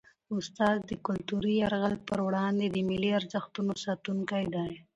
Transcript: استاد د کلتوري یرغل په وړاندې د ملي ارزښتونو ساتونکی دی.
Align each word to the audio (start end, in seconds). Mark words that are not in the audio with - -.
استاد 0.37 0.77
د 0.89 0.91
کلتوري 1.05 1.53
یرغل 1.63 1.95
په 2.07 2.13
وړاندې 2.27 2.65
د 2.69 2.77
ملي 2.89 3.09
ارزښتونو 3.19 3.71
ساتونکی 3.85 4.43
دی. 4.55 4.71